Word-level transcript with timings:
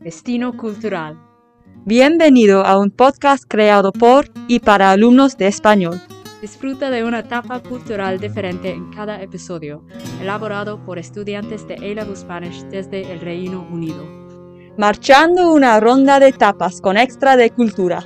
Destino 0.00 0.56
Cultural. 0.56 1.20
Bienvenido 1.84 2.64
a 2.64 2.78
un 2.78 2.90
podcast 2.90 3.44
creado 3.46 3.92
por 3.92 4.30
y 4.48 4.60
para 4.60 4.92
alumnos 4.92 5.36
de 5.36 5.46
español. 5.46 6.00
Disfruta 6.40 6.88
de 6.88 7.04
una 7.04 7.18
etapa 7.18 7.60
cultural 7.60 8.18
diferente 8.18 8.70
en 8.70 8.90
cada 8.92 9.20
episodio, 9.20 9.84
elaborado 10.22 10.82
por 10.86 10.98
estudiantes 10.98 11.68
de 11.68 11.74
A-Level 11.74 12.16
Spanish 12.16 12.62
desde 12.70 13.12
el 13.12 13.20
Reino 13.20 13.66
Unido. 13.70 14.02
Marchando 14.78 15.52
una 15.52 15.78
ronda 15.78 16.18
de 16.18 16.32
tapas 16.32 16.80
con 16.80 16.96
extra 16.96 17.36
de 17.36 17.50
cultura. 17.50 18.04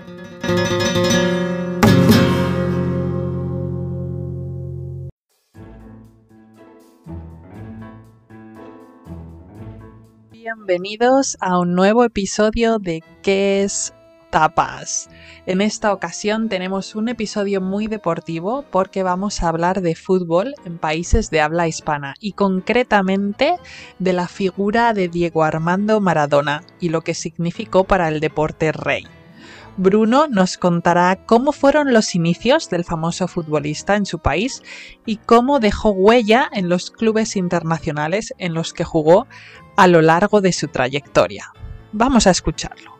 Bienvenidos 10.70 11.36
a 11.40 11.58
un 11.58 11.74
nuevo 11.74 12.04
episodio 12.04 12.78
de 12.78 13.02
¿Qué 13.24 13.64
es 13.64 13.92
tapas? 14.30 15.10
En 15.44 15.62
esta 15.62 15.92
ocasión 15.92 16.48
tenemos 16.48 16.94
un 16.94 17.08
episodio 17.08 17.60
muy 17.60 17.88
deportivo 17.88 18.64
porque 18.70 19.02
vamos 19.02 19.42
a 19.42 19.48
hablar 19.48 19.80
de 19.80 19.96
fútbol 19.96 20.54
en 20.64 20.78
países 20.78 21.28
de 21.30 21.40
habla 21.40 21.66
hispana 21.66 22.14
y 22.20 22.34
concretamente 22.34 23.56
de 23.98 24.12
la 24.12 24.28
figura 24.28 24.92
de 24.92 25.08
Diego 25.08 25.42
Armando 25.42 26.00
Maradona 26.00 26.62
y 26.78 26.90
lo 26.90 27.00
que 27.00 27.14
significó 27.14 27.82
para 27.82 28.06
el 28.06 28.20
deporte 28.20 28.70
rey. 28.70 29.08
Bruno 29.76 30.26
nos 30.28 30.58
contará 30.58 31.24
cómo 31.26 31.52
fueron 31.52 31.92
los 31.92 32.14
inicios 32.14 32.68
del 32.70 32.84
famoso 32.84 33.28
futbolista 33.28 33.96
en 33.96 34.04
su 34.04 34.18
país 34.18 34.62
y 35.06 35.16
cómo 35.16 35.58
dejó 35.58 35.90
huella 35.90 36.48
en 36.52 36.68
los 36.68 36.90
clubes 36.90 37.34
internacionales 37.34 38.34
en 38.38 38.52
los 38.52 38.72
que 38.72 38.84
jugó 38.84 39.26
a 39.80 39.86
lo 39.86 40.02
largo 40.02 40.42
de 40.42 40.52
su 40.52 40.68
trayectoria. 40.68 41.54
Vamos 41.92 42.26
a 42.26 42.32
escucharlo. 42.32 42.99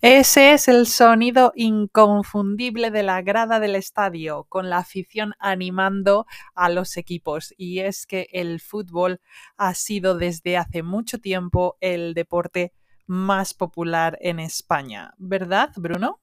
Ese 0.00 0.52
es 0.52 0.68
el 0.68 0.86
sonido 0.86 1.52
inconfundible 1.56 2.92
de 2.92 3.02
la 3.02 3.20
grada 3.20 3.58
del 3.58 3.74
estadio, 3.74 4.44
con 4.44 4.70
la 4.70 4.78
afición 4.78 5.32
animando 5.40 6.24
a 6.54 6.68
los 6.68 6.96
equipos. 6.96 7.52
Y 7.56 7.80
es 7.80 8.06
que 8.06 8.28
el 8.30 8.60
fútbol 8.60 9.20
ha 9.56 9.74
sido 9.74 10.16
desde 10.16 10.56
hace 10.56 10.84
mucho 10.84 11.18
tiempo 11.18 11.78
el 11.80 12.14
deporte 12.14 12.72
más 13.08 13.54
popular 13.54 14.16
en 14.20 14.38
España. 14.38 15.14
¿Verdad, 15.18 15.72
Bruno? 15.76 16.20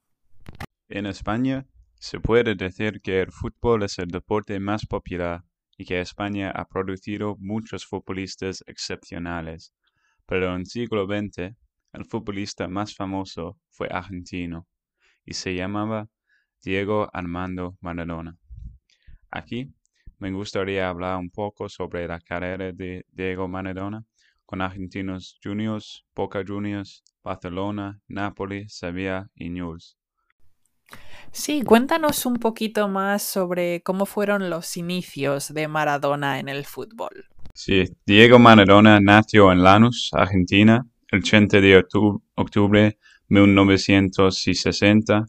En 0.88 1.06
España 1.06 1.66
se 2.00 2.22
puede 2.22 2.56
decir 2.56 3.02
que 3.02 3.20
el 3.20 3.32
fútbol 3.34 3.84
es 3.84 4.00
el 4.00 4.08
deporte 4.08 4.58
más 4.62 4.86
popular 4.86 5.44
y 5.78 5.84
que 5.84 6.00
España 6.00 6.50
ha 6.50 6.66
producido 6.66 7.36
muchos 7.40 7.86
futbolistas 7.86 8.64
excepcionales. 8.68 9.74
Pero 10.26 10.54
en 10.54 10.62
el 10.62 10.66
siglo 10.66 11.08
XX 11.08 11.58
el 11.96 12.06
futbolista 12.06 12.68
más 12.68 12.96
famoso 12.96 13.58
fue 13.70 13.88
argentino 13.90 14.68
y 15.26 15.34
se 15.34 15.56
llamaba 15.56 16.08
Diego 16.64 17.10
Armando 17.14 17.78
Maradona. 17.82 18.38
Aquí 19.32 19.74
me 20.20 20.32
gustaría 20.32 20.90
hablar 20.90 21.18
un 21.18 21.30
poco 21.30 21.70
sobre 21.70 22.08
la 22.08 22.20
carrera 22.20 22.72
de 22.72 23.06
Diego 23.12 23.48
Maradona 23.48 24.04
con 24.46 24.62
Argentinos 24.62 25.40
Juniors, 25.44 26.06
Boca 26.16 26.44
Juniors, 26.46 27.04
Barcelona, 27.24 28.00
Napoli, 28.08 28.70
Sevilla 28.70 29.28
y 29.36 29.50
Newell's. 29.50 29.98
Sí, 31.32 31.64
cuéntanos 31.64 32.26
un 32.26 32.36
poquito 32.36 32.88
más 32.88 33.24
sobre 33.24 33.82
cómo 33.82 34.06
fueron 34.06 34.50
los 34.50 34.78
inicios 34.78 35.54
de 35.54 35.68
Maradona 35.68 36.40
en 36.40 36.48
el 36.48 36.66
fútbol. 36.66 37.26
Sí, 37.54 37.86
Diego 38.06 38.38
Maradona 38.38 39.00
nació 39.00 39.52
en 39.52 39.64
Lanús, 39.64 40.12
Argentina, 40.14 40.86
el 41.16 41.24
30 41.24 41.62
de 41.62 41.78
octubre 42.36 42.98
de 43.30 43.40
1960. 43.40 45.26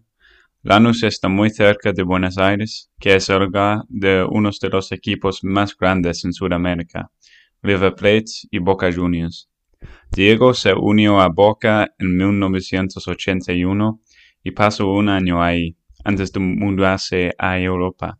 Lanús 0.63 1.03
está 1.05 1.29
muy 1.29 1.51
cerca 1.51 1.93
de 1.93 2.03
Buenos 2.03 2.39
Aires, 2.39 2.91
que 2.99 3.15
es 3.15 3.29
el 3.29 3.43
hogar 3.43 3.85
de 3.89 4.27
uno 4.29 4.51
de 4.61 4.69
los 4.69 4.91
equipos 4.91 5.45
más 5.45 5.77
grandes 5.77 6.25
en 6.25 6.33
Sudamérica, 6.33 7.11
River 7.63 7.95
Plate 7.95 8.33
y 8.51 8.59
Boca 8.59 8.93
Juniors. 8.93 9.49
Diego 10.11 10.55
se 10.55 10.73
unió 10.75 11.21
a 11.21 11.29
Boca 11.29 11.95
en 11.99 12.17
1981 12.17 14.01
y 14.43 14.51
pasó 14.51 14.91
un 14.91 15.09
año 15.09 15.41
ahí, 15.41 15.77
antes 16.05 16.33
de 16.33 16.41
mudarse 16.41 17.33
a 17.39 17.61
Europa. 17.61 18.19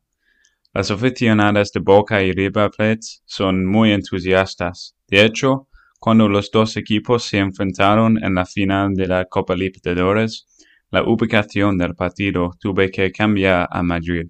Las 0.73 0.91
aficionadas 0.93 1.73
de 1.73 1.81
Boca 1.81 2.23
y 2.23 2.33
River 2.33 2.71
Plate 2.71 3.07
son 3.25 3.67
muy 3.67 3.91
entusiastas. 3.91 4.95
De 5.09 5.25
hecho, 5.25 5.69
cuando 5.99 6.29
los 6.29 6.51
dos 6.51 6.77
equipos 6.77 7.25
se 7.25 7.39
enfrentaron 7.39 8.23
en 8.23 8.35
la 8.35 8.47
final 8.47 8.95
de 8.95 9.07
la 9.07 9.25
Copa 9.25 9.55
Libertadores, 9.55 10.47
la 10.91 11.03
ubicación 11.03 11.79
del 11.79 11.95
partido 11.95 12.53
tuve 12.61 12.91
que 12.91 13.11
cambiar 13.11 13.69
a 13.71 13.83
Madrid. 13.83 14.29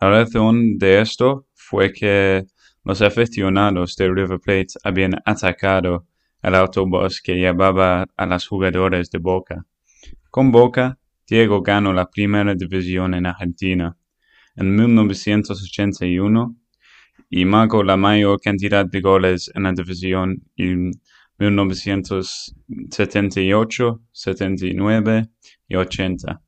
La 0.00 0.10
razón 0.10 0.78
de 0.78 1.00
esto 1.00 1.46
fue 1.54 1.92
que 1.92 2.44
los 2.84 3.02
aficionados 3.02 3.96
de 3.96 4.08
River 4.08 4.40
Plate 4.40 4.74
habían 4.82 5.14
atacado 5.24 6.06
el 6.42 6.54
autobús 6.54 7.20
que 7.20 7.34
llevaba 7.34 8.06
a 8.16 8.26
los 8.26 8.46
jugadores 8.46 9.10
de 9.10 9.18
Boca. 9.18 9.66
Con 10.30 10.50
Boca, 10.50 10.98
Diego 11.26 11.62
ganó 11.62 11.92
la 11.92 12.08
primera 12.08 12.54
división 12.54 13.14
en 13.14 13.26
Argentina. 13.26 13.96
En 14.56 14.74
1981 14.74 16.56
y 17.30 17.44
marcó 17.44 17.82
la 17.82 17.96
mayor 17.96 18.40
cantidad 18.40 18.86
de 18.86 19.00
goles 19.00 19.50
en 19.54 19.64
la 19.64 19.72
división 19.72 20.40
en 20.56 20.92
1978, 21.38 24.00
79 24.10 25.28
y 25.68 25.76
80. 25.76 26.40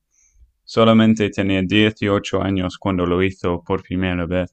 Solamente 0.64 1.30
tenía 1.30 1.62
18 1.62 2.42
años 2.42 2.76
cuando 2.78 3.06
lo 3.06 3.22
hizo 3.22 3.62
por 3.64 3.82
primera 3.82 4.26
vez. 4.26 4.52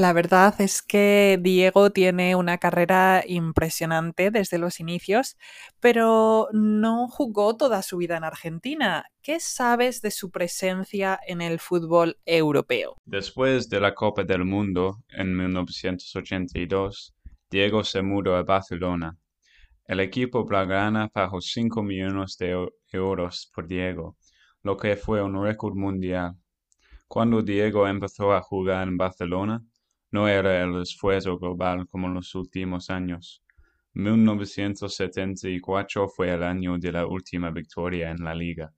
La 0.00 0.14
verdad 0.14 0.58
es 0.62 0.80
que 0.80 1.38
Diego 1.42 1.90
tiene 1.90 2.34
una 2.34 2.56
carrera 2.56 3.22
impresionante 3.26 4.30
desde 4.30 4.56
los 4.56 4.80
inicios, 4.80 5.36
pero 5.78 6.48
no 6.52 7.06
jugó 7.06 7.54
toda 7.54 7.82
su 7.82 7.98
vida 7.98 8.16
en 8.16 8.24
Argentina. 8.24 9.04
¿Qué 9.20 9.40
sabes 9.40 10.00
de 10.00 10.10
su 10.10 10.30
presencia 10.30 11.20
en 11.26 11.42
el 11.42 11.58
fútbol 11.58 12.16
europeo? 12.24 12.96
Después 13.04 13.68
de 13.68 13.78
la 13.78 13.94
Copa 13.94 14.24
del 14.24 14.46
Mundo 14.46 15.04
en 15.10 15.36
1982, 15.36 17.14
Diego 17.50 17.84
se 17.84 18.00
mudó 18.00 18.36
a 18.36 18.42
Barcelona. 18.42 19.18
El 19.84 20.00
equipo 20.00 20.46
blaugrana 20.46 21.08
pagó 21.08 21.42
5 21.42 21.82
millones 21.82 22.38
de 22.38 22.70
euros 22.90 23.52
por 23.54 23.66
Diego, 23.66 24.16
lo 24.62 24.78
que 24.78 24.96
fue 24.96 25.22
un 25.22 25.44
récord 25.44 25.74
mundial. 25.74 26.36
Cuando 27.06 27.42
Diego 27.42 27.86
empezó 27.86 28.32
a 28.32 28.40
jugar 28.40 28.88
en 28.88 28.96
Barcelona, 28.96 29.62
no 30.10 30.28
era 30.28 30.62
el 30.62 30.82
esfuerzo 30.82 31.38
global 31.38 31.88
como 31.88 32.08
en 32.08 32.14
los 32.14 32.34
últimos 32.34 32.90
años. 32.90 33.42
1974 33.94 36.08
fue 36.08 36.32
el 36.32 36.42
año 36.42 36.78
de 36.78 36.92
la 36.92 37.06
última 37.06 37.50
victoria 37.50 38.10
en 38.10 38.24
la 38.24 38.34
liga. 38.34 38.72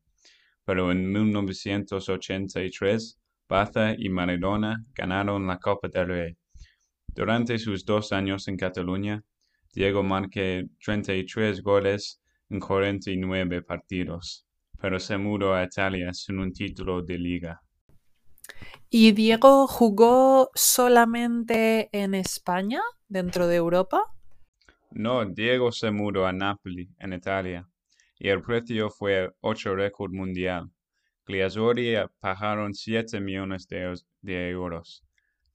Pero 0.65 0.93
en 0.93 1.13
1983, 1.13 3.19
Barça 3.49 3.97
y 3.99 4.09
Maradona 4.09 4.85
ganaron 4.95 5.47
la 5.47 5.59
Copa 5.59 5.89
del 5.89 6.07
Rey. 6.07 6.37
Durante 7.09 7.59
sus 7.59 7.85
dos 7.85 8.13
años 8.13 8.49
en 8.49 8.57
Cataluña, 8.57 9.23
Diego 9.75 10.03
marcó 10.03 10.41
33 10.83 11.63
goles 11.63 12.23
en 12.49 12.61
49 12.61 13.63
partidos, 13.63 14.47
pero 14.81 14.99
se 14.99 15.19
mudó 15.19 15.55
a 15.55 15.65
Italia 15.65 16.13
sin 16.13 16.39
un 16.39 16.53
título 16.53 17.03
de 17.03 17.19
liga. 17.19 17.61
¿Y 18.95 19.13
Diego 19.13 19.67
jugó 19.67 20.51
solamente 20.55 21.89
en 21.93 22.15
España, 22.15 22.83
dentro 23.09 23.47
de 23.47 23.57
Europa? 23.57 24.03
No, 24.91 25.25
Diego 25.25 25.73
se 25.73 25.91
mudó 25.91 26.27
a 26.27 26.33
Napoli, 26.35 26.91
en 26.99 27.15
Italia, 27.15 27.67
y 28.19 28.29
el 28.29 28.43
precio 28.43 28.91
fue 28.91 29.33
ocho 29.41 29.75
récord 29.75 30.13
mundial. 30.13 30.71
Gliazori 31.25 31.95
pagaron 32.21 32.75
7 32.75 33.19
millones 33.23 33.67
de, 33.67 34.51
euros. 34.51 35.03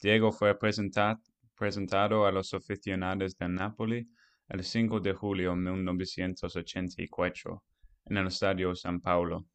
Diego 0.01 0.31
fue 0.31 0.57
presentado 0.57 2.25
a 2.25 2.31
los 2.31 2.55
aficionados 2.55 3.37
de 3.37 3.49
Napoli 3.49 4.09
el 4.49 4.63
5 4.63 4.99
de 4.99 5.13
julio 5.13 5.51
de 5.51 5.57
1984 5.57 7.63
en 8.05 8.17
el 8.17 8.25
Estadio 8.25 8.73
San 8.73 8.99
Paulo. 8.99 9.45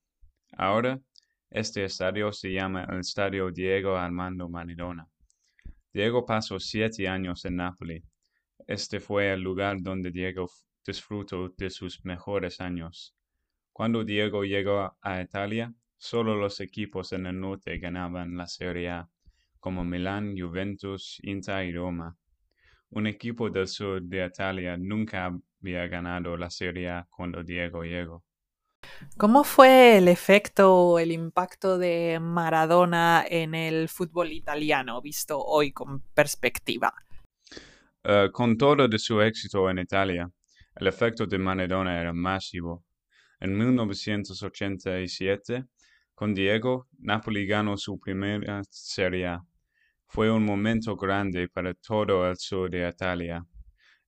Ahora 0.57 1.01
Este 1.55 1.85
estadio 1.85 2.33
se 2.33 2.51
llama 2.51 2.85
el 2.85 3.01
Estadio 3.01 3.51
Diego 3.51 3.95
Armando 3.95 4.49
Maradona. 4.49 5.07
Diego 5.93 6.25
pasó 6.25 6.59
siete 6.59 7.07
años 7.07 7.45
en 7.45 7.57
Nápoles. 7.57 8.03
Este 8.67 9.01
fue 9.01 9.31
el 9.31 9.43
lugar 9.43 9.77
donde 9.83 10.11
Diego 10.11 10.49
disfrutó 10.83 11.51
de 11.51 11.69
sus 11.69 12.03
mejores 12.07 12.59
años. 12.63 13.15
Cuando 13.71 14.03
Diego 14.03 14.45
llegó 14.45 14.97
a 15.03 15.21
Italia, 15.21 15.75
solo 15.99 16.37
los 16.37 16.59
equipos 16.61 17.13
en 17.13 17.27
el 17.27 17.39
norte 17.39 17.77
ganaban 17.77 18.35
la 18.35 18.47
Serie 18.47 18.89
A, 18.89 19.11
como 19.61 19.85
Milán, 19.85 20.35
Juventus, 20.35 21.21
Inter 21.23 21.67
y 21.67 21.73
Roma. 21.75 22.17
Un 22.89 23.07
equipo 23.07 23.51
del 23.51 23.69
sur 23.69 24.01
de 24.01 24.25
Italia 24.25 24.79
nunca 24.79 25.27
había 25.61 25.87
ganado 25.87 26.35
la 26.35 26.49
Serie 26.49 26.89
A 26.89 27.07
cuando 27.11 27.45
Diego 27.45 27.83
llegó. 27.85 28.25
¿Cómo 29.17 29.45
fue 29.45 29.99
el 29.99 30.09
efecto 30.09 30.75
o 30.75 30.99
el 30.99 31.13
impacto 31.13 31.79
de 31.79 32.19
Maradona 32.21 33.25
en 33.29 33.55
el 33.55 33.89
fútbol 33.89 34.33
italiano, 34.33 35.01
visto 35.01 35.39
hoy 35.39 35.73
con 35.73 36.01
perspectiva? 36.15 36.93
Uh, 38.05 38.31
con 38.33 38.57
todo 38.57 38.89
de 38.89 38.99
su 38.99 39.21
éxito 39.21 39.69
en 39.71 39.79
Italia, 39.79 40.31
el 40.75 40.87
efecto 40.87 41.27
de 41.27 41.39
Maradona 41.39 42.01
era 42.01 42.13
masivo. 42.13 42.85
En 43.39 43.57
1987, 43.57 45.67
con 46.15 46.35
Diego, 46.35 46.89
Napoli 46.99 47.47
ganó 47.47 47.77
su 47.77 47.99
primera 47.99 48.63
Serie 48.71 49.27
A. 49.27 49.45
Fue 50.07 50.31
un 50.31 50.45
momento 50.45 50.97
grande 50.97 51.49
para 51.49 51.75
todo 51.75 52.29
el 52.29 52.37
sur 52.37 52.71
de 52.71 52.89
Italia. 52.89 53.45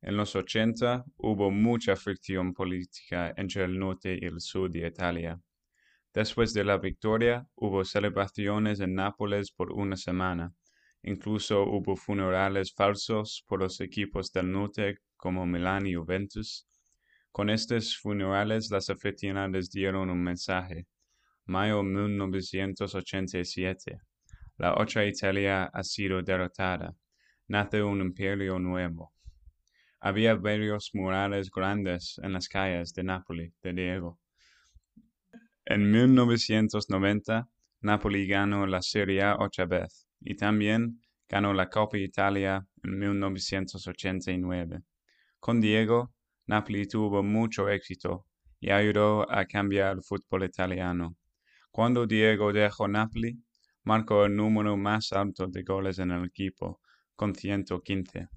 En 0.07 0.19
los 0.19 0.37
80 0.37 1.03
hubo 1.17 1.51
mucha 1.51 1.97
fricción 1.97 2.53
política 2.53 3.33
entre 3.39 3.65
el 3.65 3.79
norte 3.79 4.19
y 4.21 4.27
el 4.27 4.39
sur 4.39 4.71
de 4.71 4.87
Italia. 4.87 5.41
Después 6.13 6.53
de 6.53 6.63
la 6.63 6.77
victoria 6.77 7.49
hubo 7.55 7.87
celebraciones 7.87 8.81
en 8.81 8.97
Nápoles 8.97 9.51
por 9.51 9.73
una 9.73 9.97
semana. 9.97 10.53
Incluso 11.05 11.63
hubo 11.63 11.97
funerales 11.97 12.75
falsos 12.75 13.47
por 13.49 13.61
los 13.61 13.81
equipos 13.81 14.31
del 14.31 14.53
norte 14.53 14.99
como 15.17 15.47
Milán 15.47 15.87
y 15.87 15.95
Juventus. 15.95 16.69
Con 17.33 17.49
estos 17.49 17.97
funerales 17.97 18.71
las 18.71 18.91
aficionadas 18.91 19.71
dieron 19.71 20.11
un 20.11 20.23
mensaje. 20.23 20.87
Mayo 21.47 21.83
1987. 21.83 24.01
La 24.59 24.75
otra 24.75 25.07
Italia 25.07 25.71
ha 25.73 25.83
sido 25.83 26.21
derrotada. 26.21 26.95
Nace 27.49 27.83
un 27.83 28.03
imperio 28.03 28.59
nuevo. 28.59 29.14
Había 30.07 30.35
varios 30.35 30.91
murales 30.93 31.51
grandes 31.51 32.21
en 32.23 32.35
las 32.35 32.47
calles 32.47 32.93
de 32.93 33.03
Nápoles 33.03 33.55
de 33.63 33.73
Diego. 33.73 34.21
En 35.65 35.91
1990, 35.91 37.49
Napoli 37.81 38.27
ganó 38.27 38.67
la 38.67 38.83
Serie 38.83 39.23
A 39.23 39.39
otra 39.41 39.65
vez 39.65 40.07
y 40.21 40.37
también 40.37 41.01
ganó 41.27 41.55
la 41.55 41.71
Copa 41.71 41.97
Italia 41.97 42.67
en 42.83 42.99
1989. 42.99 44.83
Con 45.41 45.63
Diego, 45.63 46.13
Napoli 46.49 46.87
tuvo 46.87 47.23
mucho 47.23 47.71
éxito 47.71 48.27
y 48.61 48.69
ayudó 48.69 49.27
a 49.33 49.47
cambiar 49.47 49.97
el 49.97 50.03
fútbol 50.03 50.45
italiano. 50.45 51.17
Cuando 51.71 52.07
Diego 52.07 52.53
dejó 52.53 52.89
Napoli, 52.89 53.43
marcó 53.85 54.27
el 54.27 54.37
número 54.37 54.77
más 54.77 55.15
alto 55.15 55.47
de 55.47 55.63
goles 55.63 55.99
en 55.99 56.11
el 56.11 56.27
equipo, 56.27 56.83
con 57.17 57.35
115. 57.35 58.29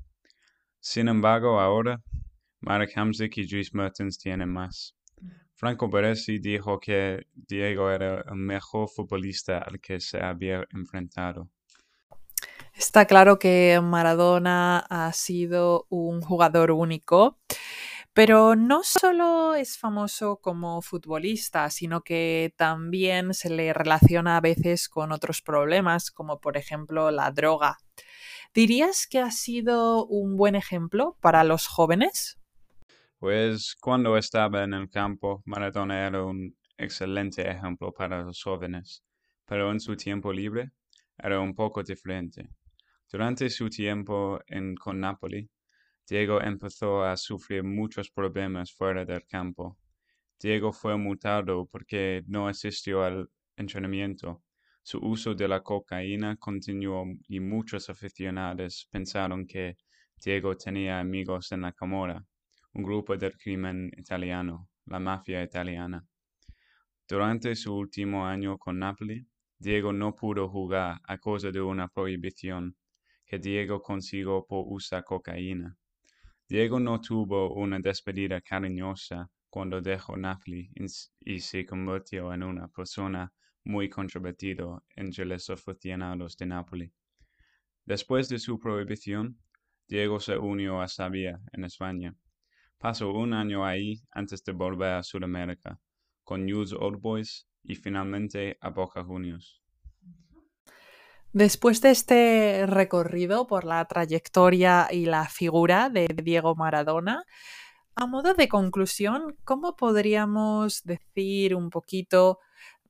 Sin 0.89 1.09
embargo, 1.09 1.59
ahora, 1.59 2.01
Marek 2.61 2.97
Hamzik 2.97 3.35
y 3.39 3.45
Dries 3.45 3.73
Mertens 3.73 4.17
tienen 4.17 4.47
más. 4.47 4.95
Franco 5.53 5.89
Baresi 5.89 6.39
dijo 6.39 6.79
que 6.79 7.27
Diego 7.33 7.91
era 7.91 8.21
el 8.21 8.35
mejor 8.35 8.87
futbolista 8.87 9.57
al 9.57 9.81
que 9.81 9.99
se 9.99 10.23
había 10.23 10.65
enfrentado. 10.73 11.49
Está 12.73 13.03
claro 13.03 13.37
que 13.37 13.77
Maradona 13.83 14.79
ha 14.89 15.11
sido 15.11 15.87
un 15.89 16.21
jugador 16.21 16.71
único, 16.71 17.37
pero 18.13 18.55
no 18.55 18.81
solo 18.83 19.55
es 19.55 19.77
famoso 19.77 20.37
como 20.37 20.81
futbolista, 20.81 21.69
sino 21.69 21.99
que 21.99 22.53
también 22.55 23.33
se 23.33 23.49
le 23.49 23.73
relaciona 23.73 24.37
a 24.37 24.41
veces 24.41 24.87
con 24.87 25.11
otros 25.11 25.41
problemas, 25.41 26.11
como 26.11 26.39
por 26.39 26.55
ejemplo 26.55 27.11
la 27.11 27.29
droga. 27.31 27.77
¿Dirías 28.57 29.06
que 29.06 29.19
ha 29.19 29.30
sido 29.30 30.07
un 30.07 30.36
buen 30.36 30.56
ejemplo 30.56 31.15
para 31.21 31.44
los 31.44 31.68
jóvenes? 31.68 32.39
Pues 33.19 33.75
cuando 33.80 34.18
estaba 34.18 34.63
en 34.63 34.74
el 34.74 34.89
campo, 34.89 35.44
Maradona 35.45 36.07
era 36.07 36.24
un 36.24 36.57
excelente 36.75 37.48
ejemplo 37.48 37.94
para 37.94 38.24
los 38.24 38.42
jóvenes, 38.42 39.04
pero 39.45 39.71
en 39.71 39.80
su 39.80 39.95
tiempo 39.95 40.33
libre 40.33 40.71
era 41.19 41.39
un 41.39 41.54
poco 41.54 41.83
diferente. 41.83 42.50
Durante 43.12 43.48
su 43.51 43.69
tiempo 43.69 44.39
en, 44.48 44.74
con 44.74 45.01
Napoli, 45.01 45.48
Diego 46.09 46.42
empezó 46.42 47.04
a 47.04 47.15
sufrir 47.15 47.63
muchos 47.63 48.09
problemas 48.09 48.74
fuera 48.74 49.06
del 49.06 49.24
campo. 49.27 49.77
Diego 50.39 50.74
fue 50.74 50.98
multado 50.98 51.68
porque 51.68 52.24
no 52.25 52.48
asistió 52.48 53.04
al 53.04 53.30
entrenamiento 53.56 54.42
su 54.89 54.99
uso 54.99 55.35
de 55.35 55.49
la 55.49 55.61
cocaína 55.61 56.37
continuó 56.37 57.03
y 57.27 57.41
muchos 57.41 57.89
aficionados 57.89 58.87
pensaron 58.89 59.45
que 59.45 59.75
Diego 60.23 60.55
tenía 60.55 61.01
amigos 61.01 61.51
en 61.51 61.63
la 61.63 61.73
Camorra, 61.73 62.25
un 62.73 62.83
grupo 62.83 63.17
del 63.17 63.37
crimen 63.37 63.91
italiano, 63.97 64.69
la 64.85 64.97
mafia 64.97 65.43
italiana. 65.43 66.07
Durante 67.05 67.53
su 67.57 67.75
último 67.75 68.25
año 68.25 68.57
con 68.57 68.79
Napoli, 68.79 69.27
Diego 69.59 69.91
no 69.91 70.15
pudo 70.15 70.47
jugar 70.47 71.01
a 71.03 71.17
causa 71.17 71.51
de 71.51 71.59
una 71.59 71.89
prohibición 71.89 72.73
que 73.25 73.39
Diego 73.39 73.81
consiguió 73.81 74.45
por 74.47 74.63
usar 74.69 75.03
cocaína. 75.03 75.75
Diego 76.47 76.79
no 76.79 77.01
tuvo 77.01 77.53
una 77.55 77.77
despedida 77.79 78.39
cariñosa 78.39 79.29
cuando 79.49 79.81
dejó 79.81 80.15
Napoli 80.15 80.71
y 81.19 81.39
se 81.41 81.65
convirtió 81.65 82.33
en 82.33 82.43
una 82.43 82.69
persona 82.69 83.33
muy 83.67 83.89
controvertido 83.89 84.83
entre 84.95 85.25
los 85.25 85.49
aficionados 85.49 86.37
de 86.37 86.45
Nápoles. 86.45 86.91
Después 87.85 88.29
de 88.29 88.39
su 88.39 88.59
prohibición, 88.59 89.37
Diego 89.87 90.19
se 90.19 90.37
unió 90.37 90.81
a 90.81 90.87
Sabia 90.87 91.41
en 91.51 91.65
España. 91.65 92.15
Pasó 92.77 93.11
un 93.11 93.33
año 93.33 93.65
ahí 93.65 94.01
antes 94.11 94.43
de 94.43 94.53
volver 94.53 94.93
a 94.93 95.03
Sudamérica, 95.03 95.80
con 96.23 96.45
News 96.45 96.73
Old 96.73 97.01
Boys 97.01 97.47
y 97.63 97.75
finalmente 97.75 98.57
a 98.61 98.69
Boca 98.69 99.03
Juniors. 99.03 99.61
Después 101.33 101.81
de 101.81 101.92
este 101.92 102.65
recorrido 102.68 103.47
por 103.47 103.65
la 103.65 103.83
trayectoria 103.85 104.87
y 104.92 105.06
la 105.06 105.27
figura 105.27 105.89
de 105.89 106.07
Diego 106.23 106.56
Maradona, 106.56 107.25
a 107.95 108.06
modo 108.06 108.33
de 108.33 108.47
conclusión, 108.47 109.35
¿cómo 109.44 109.75
podríamos 109.75 110.83
decir 110.83 111.53
un 111.56 111.69
poquito 111.69 112.39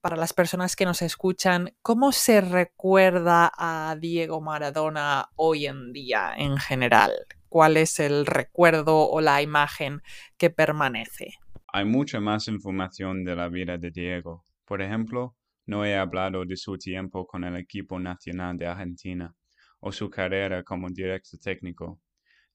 para 0.07 0.21
las 0.21 0.31
personas 0.31 0.77
que 0.77 0.85
nos 0.85 1.01
escuchan, 1.01 1.75
¿cómo 1.81 2.13
se 2.13 2.39
recuerda 2.39 3.51
a 3.53 3.93
Diego 3.99 4.39
Maradona 4.39 5.27
hoy 5.35 5.65
en 5.65 5.91
día 5.91 6.33
en 6.37 6.55
general? 6.55 7.11
¿Cuál 7.49 7.75
es 7.75 7.99
el 7.99 8.25
recuerdo 8.25 9.09
o 9.09 9.19
la 9.19 9.41
imagen 9.41 10.01
que 10.37 10.49
permanece? 10.49 11.33
Hay 11.73 11.83
mucha 11.83 12.21
más 12.21 12.47
información 12.47 13.25
de 13.25 13.35
la 13.35 13.49
vida 13.49 13.77
de 13.77 13.91
Diego. 13.91 14.45
Por 14.63 14.81
ejemplo, 14.81 15.35
no 15.65 15.83
he 15.83 15.97
hablado 15.97 16.45
de 16.45 16.55
su 16.55 16.77
tiempo 16.77 17.27
con 17.27 17.43
el 17.43 17.57
equipo 17.57 17.99
nacional 17.99 18.57
de 18.57 18.67
Argentina 18.67 19.35
o 19.81 19.91
su 19.91 20.09
carrera 20.09 20.63
como 20.63 20.87
director 20.89 21.37
técnico. 21.37 21.99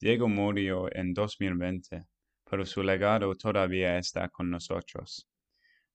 Diego 0.00 0.26
murió 0.26 0.88
en 0.90 1.12
2020, 1.12 2.06
pero 2.50 2.64
su 2.64 2.82
legado 2.82 3.35
todavía 3.35 3.99
está 3.99 4.30
con 4.30 4.49
nosotros. 4.49 5.28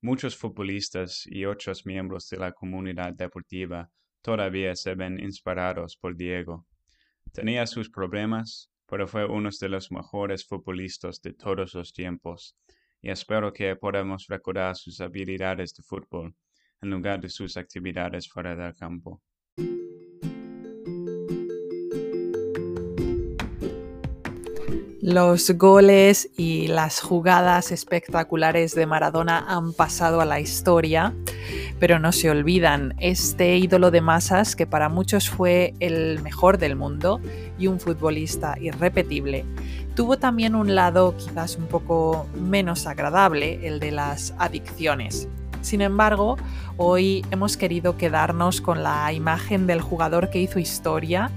Muchos 0.02 0.38
futbolistas 0.38 1.26
y 1.26 1.46
otros 1.46 1.86
miembros 1.86 2.30
de 2.30 2.38
la 2.38 2.52
comunidad 2.52 3.14
deportiva 3.14 3.90
todavía 4.22 4.76
se 4.76 4.94
ven 4.94 5.20
inspirados 5.20 5.98
por 5.98 6.16
Diego. 6.16 6.68
Tenía 7.34 7.66
sus 7.66 7.90
problemas, 7.90 8.70
pero 8.86 9.08
fue 9.08 9.26
uno 9.26 9.50
de 9.60 9.70
los 9.70 9.92
mejores 9.92 10.46
futbolistas 10.46 11.20
de 11.22 11.34
todos 11.34 11.74
los 11.74 11.94
tiempos, 11.94 12.56
y 13.02 13.10
espero 13.10 13.52
que 13.52 13.76
podamos 13.76 14.28
recordar 14.28 14.76
sus 14.76 15.02
habilidades 15.02 15.74
de 15.74 15.82
fútbol 15.82 16.36
en 16.82 16.90
lugar 16.92 17.20
de 17.20 17.30
sus 17.30 17.58
actividades 17.58 18.30
fuera 18.30 18.56
del 18.56 18.76
campo. 18.76 19.24
Los 25.08 25.52
goles 25.52 26.30
y 26.36 26.68
las 26.68 27.00
jugadas 27.00 27.72
espectaculares 27.72 28.76
de 28.76 28.86
Maradona 28.86 29.46
han 29.48 29.72
pasado 29.72 30.20
a 30.20 30.26
la 30.26 30.42
historia, 30.42 31.14
pero 31.80 31.98
no 31.98 32.12
se 32.12 32.30
olvidan 32.30 32.94
este 33.00 33.56
ídolo 33.56 33.90
de 33.90 34.02
masas 34.02 34.58
que 34.58 34.68
para 34.68 34.90
muchos 34.90 35.30
fue 35.30 35.74
el 35.80 36.22
mejor 36.24 36.58
del 36.58 36.76
mundo 36.76 37.22
y 37.58 37.68
un 37.68 37.80
futbolista 37.80 38.58
irrepetible. 38.60 39.46
Tuvo 39.96 40.18
también 40.18 40.56
un 40.56 40.76
lado 40.76 41.16
quizás 41.16 41.56
un 41.56 41.68
poco 41.68 42.28
menos 42.36 42.86
agradable, 42.86 43.66
el 43.66 43.80
de 43.80 43.92
las 43.92 44.34
adicciones. 44.40 45.30
Sin 45.62 45.80
embargo, 45.80 46.36
hoy 46.76 47.26
hemos 47.32 47.56
querido 47.56 47.96
quedarnos 47.96 48.60
con 48.60 48.84
la 48.84 49.14
imagen 49.14 49.68
del 49.68 49.80
jugador 49.80 50.30
que 50.30 50.42
hizo 50.42 50.60
historia 50.60 51.32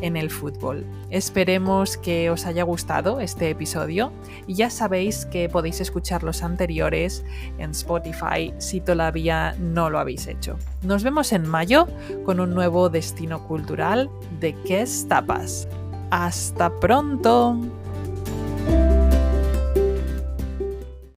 en 0.00 0.16
el 0.16 0.30
fútbol. 0.30 0.84
Esperemos 1.10 1.96
que 1.96 2.30
os 2.30 2.46
haya 2.46 2.62
gustado 2.62 3.20
este 3.20 3.50
episodio 3.50 4.12
y 4.46 4.54
ya 4.54 4.70
sabéis 4.70 5.26
que 5.26 5.48
podéis 5.48 5.80
escuchar 5.80 6.22
los 6.22 6.42
anteriores 6.42 7.24
en 7.58 7.70
Spotify 7.70 8.52
si 8.58 8.80
todavía 8.80 9.54
no 9.58 9.90
lo 9.90 9.98
habéis 9.98 10.26
hecho. 10.26 10.56
Nos 10.82 11.04
vemos 11.04 11.32
en 11.32 11.48
mayo 11.48 11.86
con 12.24 12.40
un 12.40 12.54
nuevo 12.54 12.88
destino 12.88 13.46
cultural 13.46 14.10
de 14.40 14.54
Qué 14.64 14.82
Tapas. 15.08 15.68
¡Hasta 16.10 16.78
pronto! 16.80 17.81